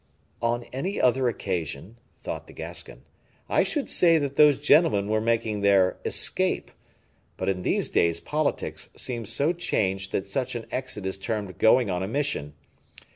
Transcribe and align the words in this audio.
"On 0.41 0.63
any 0.73 0.99
other 0.99 1.29
occasion," 1.29 1.95
thought 2.17 2.47
the 2.47 2.53
Gascon, 2.53 3.03
"I 3.47 3.61
should 3.61 3.87
say 3.87 4.17
that 4.17 4.33
those 4.35 4.57
gentlemen 4.57 5.07
were 5.09 5.21
making 5.21 5.61
their 5.61 5.97
escape; 6.03 6.71
but 7.37 7.47
in 7.47 7.61
these 7.61 7.87
days 7.87 8.19
politics 8.19 8.89
seem 8.97 9.27
so 9.27 9.53
changed 9.53 10.11
that 10.11 10.25
such 10.25 10.55
an 10.55 10.65
exit 10.71 11.05
is 11.05 11.19
termed 11.19 11.59
going 11.59 11.91
on 11.91 12.01
a 12.01 12.07
mission. 12.07 12.55